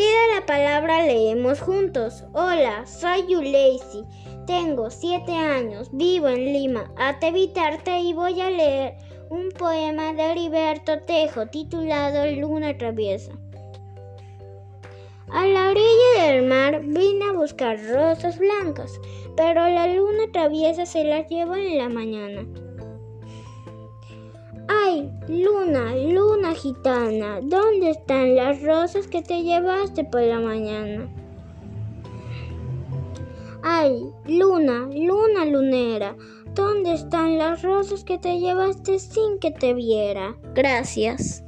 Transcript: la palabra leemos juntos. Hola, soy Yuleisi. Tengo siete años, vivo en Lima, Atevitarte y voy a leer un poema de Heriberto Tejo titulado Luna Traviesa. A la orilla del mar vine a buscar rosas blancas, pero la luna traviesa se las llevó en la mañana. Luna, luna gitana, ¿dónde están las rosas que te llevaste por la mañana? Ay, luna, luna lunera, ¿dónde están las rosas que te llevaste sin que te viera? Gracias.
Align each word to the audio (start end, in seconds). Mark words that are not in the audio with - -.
la 0.00 0.44
palabra 0.44 1.06
leemos 1.06 1.60
juntos. 1.60 2.24
Hola, 2.34 2.84
soy 2.86 3.26
Yuleisi. 3.28 4.04
Tengo 4.46 4.90
siete 4.90 5.32
años, 5.32 5.88
vivo 5.92 6.28
en 6.28 6.52
Lima, 6.52 6.92
Atevitarte 6.98 8.00
y 8.00 8.12
voy 8.12 8.40
a 8.40 8.50
leer 8.50 8.94
un 9.30 9.48
poema 9.50 10.12
de 10.12 10.30
Heriberto 10.30 11.00
Tejo 11.00 11.46
titulado 11.46 12.26
Luna 12.30 12.76
Traviesa. 12.76 13.32
A 15.32 15.46
la 15.46 15.70
orilla 15.70 16.26
del 16.26 16.46
mar 16.46 16.82
vine 16.82 17.24
a 17.30 17.32
buscar 17.32 17.78
rosas 17.88 18.38
blancas, 18.38 18.92
pero 19.36 19.68
la 19.68 19.88
luna 19.88 20.24
traviesa 20.32 20.86
se 20.86 21.04
las 21.04 21.26
llevó 21.28 21.56
en 21.56 21.78
la 21.78 21.88
mañana. 21.88 22.46
Luna, 25.28 25.94
luna 25.94 26.54
gitana, 26.54 27.40
¿dónde 27.42 27.90
están 27.90 28.36
las 28.36 28.62
rosas 28.62 29.06
que 29.06 29.22
te 29.22 29.42
llevaste 29.42 30.04
por 30.04 30.22
la 30.22 30.40
mañana? 30.40 31.08
Ay, 33.62 34.00
luna, 34.26 34.88
luna 34.92 35.44
lunera, 35.44 36.16
¿dónde 36.54 36.92
están 36.92 37.38
las 37.38 37.62
rosas 37.62 38.04
que 38.04 38.18
te 38.18 38.38
llevaste 38.38 38.98
sin 38.98 39.38
que 39.38 39.50
te 39.50 39.74
viera? 39.74 40.36
Gracias. 40.54 41.45